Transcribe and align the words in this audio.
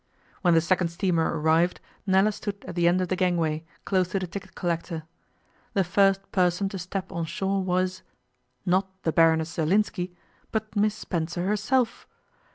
When 0.41 0.55
the 0.55 0.61
second 0.61 0.87
steamer 0.87 1.37
arrived 1.39 1.79
Nella 2.07 2.31
stood 2.31 2.65
at 2.67 2.73
the 2.73 2.87
end 2.87 3.01
of 3.01 3.09
the 3.09 3.15
gangway, 3.15 3.63
close 3.85 4.07
to 4.07 4.17
the 4.19 4.25
ticket 4.25 4.55
collector. 4.55 5.03
The 5.75 5.83
first 5.83 6.31
person 6.31 6.69
to 6.69 6.79
step 6.79 7.11
on 7.11 7.25
shore 7.25 7.61
was 7.63 8.01
not 8.65 8.87
the 9.03 9.11
Baroness 9.11 9.51
Zerlinski, 9.57 10.15
but 10.51 10.75
Miss 10.75 10.95
Spencer 10.95 11.45
herself! 11.45 12.07